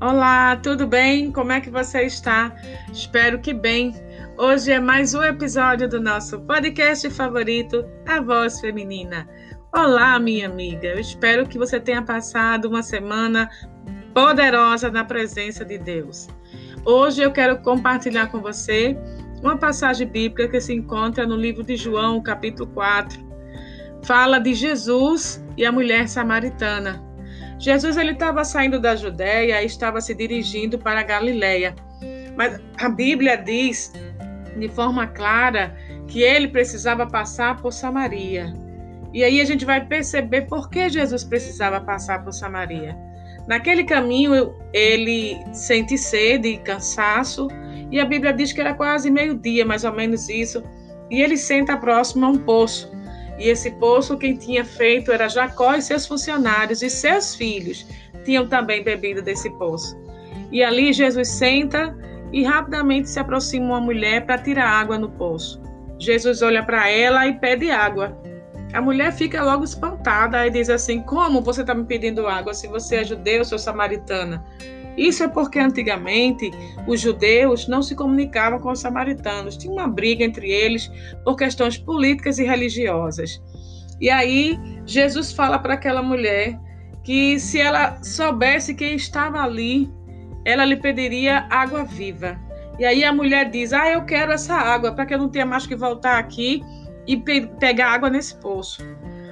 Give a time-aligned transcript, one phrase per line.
[0.00, 1.32] Olá, tudo bem?
[1.32, 2.54] Como é que você está?
[2.92, 3.92] Espero que bem.
[4.36, 9.28] Hoje é mais um episódio do nosso podcast favorito, A Voz Feminina.
[9.74, 10.86] Olá, minha amiga.
[10.86, 13.50] Eu espero que você tenha passado uma semana
[14.14, 16.28] poderosa na presença de Deus.
[16.84, 18.96] Hoje eu quero compartilhar com você
[19.42, 23.18] uma passagem bíblica que se encontra no livro de João, capítulo 4.
[24.04, 27.07] Fala de Jesus e a mulher samaritana.
[27.58, 31.74] Jesus ele estava saindo da Judéia e estava se dirigindo para a Galiléia.
[32.36, 33.92] Mas a Bíblia diz
[34.56, 35.76] de forma clara
[36.06, 38.52] que ele precisava passar por Samaria.
[39.12, 42.96] E aí a gente vai perceber por que Jesus precisava passar por Samaria.
[43.46, 47.48] Naquele caminho ele sente sede e cansaço,
[47.90, 50.62] e a Bíblia diz que era quase meio-dia, mais ou menos isso,
[51.10, 52.92] e ele senta próximo a um poço.
[53.38, 57.86] E esse poço quem tinha feito era Jacó e seus funcionários e seus filhos
[58.24, 59.96] tinham também bebido desse poço.
[60.50, 61.96] E ali Jesus senta
[62.32, 65.62] e rapidamente se aproxima uma mulher para tirar água no poço.
[65.98, 68.16] Jesus olha para ela e pede água.
[68.72, 72.68] A mulher fica logo espantada e diz assim: Como você está me pedindo água se
[72.68, 74.44] você é judeu, sou samaritana?
[74.98, 76.50] Isso é porque antigamente
[76.86, 80.90] os judeus não se comunicavam com os samaritanos, tinha uma briga entre eles
[81.24, 83.40] por questões políticas e religiosas.
[84.00, 86.58] E aí Jesus fala para aquela mulher
[87.04, 89.88] que se ela soubesse quem estava ali,
[90.44, 92.36] ela lhe pediria água viva.
[92.76, 95.46] E aí a mulher diz: Ah, eu quero essa água para que eu não tenha
[95.46, 96.60] mais que voltar aqui
[97.06, 98.82] e pe pegar água nesse poço.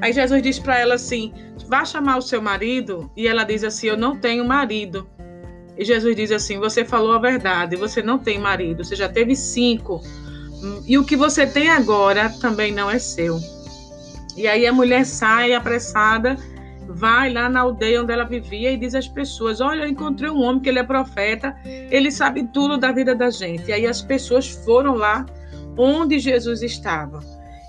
[0.00, 1.32] Aí Jesus diz para ela assim:
[1.68, 3.10] Vá chamar o seu marido.
[3.16, 5.08] E ela diz assim: Eu não tenho marido.
[5.78, 9.36] E Jesus diz assim: Você falou a verdade, você não tem marido, você já teve
[9.36, 10.02] cinco.
[10.84, 13.38] E o que você tem agora também não é seu.
[14.36, 16.36] E aí a mulher sai apressada,
[16.88, 20.42] vai lá na aldeia onde ela vivia e diz às pessoas: Olha, eu encontrei um
[20.42, 23.68] homem que ele é profeta, ele sabe tudo da vida da gente.
[23.68, 25.24] E aí as pessoas foram lá
[25.76, 27.20] onde Jesus estava.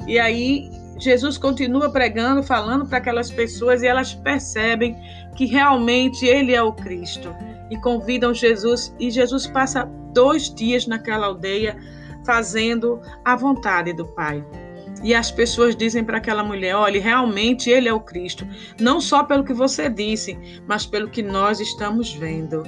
[0.08, 4.98] E aí Jesus continua pregando, falando para aquelas pessoas e elas percebem
[5.36, 7.32] que realmente ele é o Cristo
[7.70, 8.94] e convidam Jesus.
[9.00, 11.78] E Jesus passa dois dias naquela aldeia
[12.26, 14.44] fazendo a vontade do Pai.
[15.04, 18.48] E as pessoas dizem para aquela mulher: olha, realmente ele é o Cristo,
[18.80, 20.38] não só pelo que você disse,
[20.68, 22.64] mas pelo que nós estamos vendo.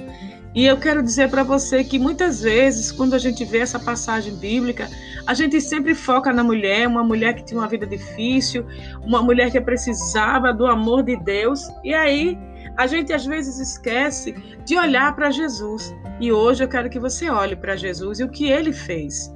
[0.54, 4.36] E eu quero dizer para você que muitas vezes, quando a gente vê essa passagem
[4.36, 4.88] bíblica,
[5.26, 8.66] a gente sempre foca na mulher, uma mulher que tinha uma vida difícil,
[9.02, 12.38] uma mulher que precisava do amor de Deus, e aí
[12.76, 14.32] a gente às vezes esquece
[14.64, 15.94] de olhar para Jesus.
[16.20, 19.32] E hoje eu quero que você olhe para Jesus e o que ele fez.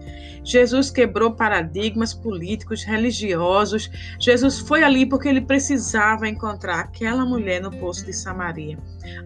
[0.46, 3.90] Jesus quebrou paradigmas políticos, religiosos.
[4.20, 8.78] Jesus foi ali porque ele precisava encontrar aquela mulher no poço de Samaria.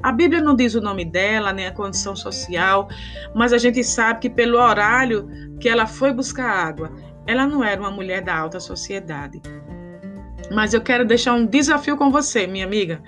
[0.02, 2.88] A Bíblia não diz o nome dela, nem a condição social,
[3.34, 5.28] mas a gente sabe que pelo horário
[5.60, 6.90] que ela foi buscar água,
[7.26, 9.42] ela não era uma mulher da alta sociedade.
[10.50, 13.02] Mas eu quero deixar um desafio com você, minha amiga.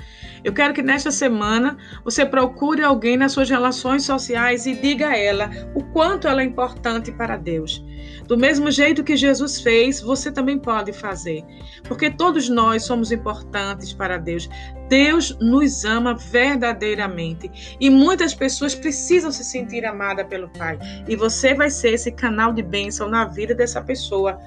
[0.44, 5.16] Eu quero que nesta semana você procure alguém nas suas relações sociais e diga a
[5.16, 7.84] ela o quanto ela é importante para Deus.
[8.26, 11.44] Do mesmo jeito que Jesus fez, você também pode fazer,
[11.84, 14.48] porque todos nós somos importantes para Deus.
[14.88, 20.78] Deus nos ama verdadeiramente e muitas pessoas precisam se sentir amadas pelo Pai,
[21.08, 24.38] e você vai ser esse canal de bênção na vida dessa pessoa.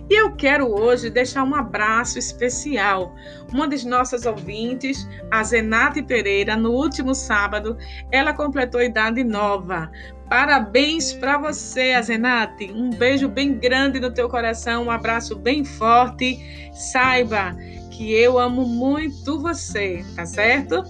[0.09, 3.15] E eu quero hoje deixar um abraço especial.
[3.53, 7.77] Uma das nossas ouvintes, a Zenate Pereira, no último sábado,
[8.11, 9.91] ela completou idade nova.
[10.29, 12.73] Parabéns para você, Azenate.
[12.73, 16.39] Um beijo bem grande no teu coração, um abraço bem forte.
[16.73, 17.57] Saiba
[17.91, 20.83] que eu amo muito você, tá certo?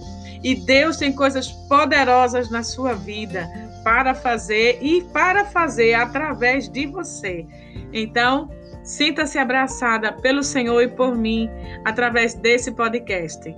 [0.43, 3.47] E Deus tem coisas poderosas na sua vida
[3.83, 7.45] para fazer e para fazer através de você.
[7.93, 8.49] Então,
[8.87, 11.49] sinta-se abraçada pelo Senhor e por mim
[11.83, 13.53] através desse podcast.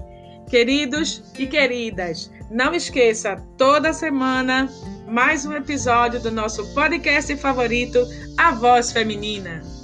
[0.50, 4.68] Queridos e queridas, não esqueça, toda semana,
[5.08, 8.00] mais um episódio do nosso podcast favorito,
[8.36, 9.79] A Voz Feminina.